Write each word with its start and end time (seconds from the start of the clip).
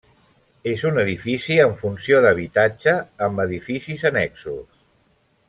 És 0.69 0.85
un 0.89 0.95
edifici 1.01 1.57
amb 1.65 1.77
funció 1.81 2.21
d'habitatge, 2.27 2.95
amb 3.27 3.45
edificis 3.45 4.09
annexos. 4.13 4.67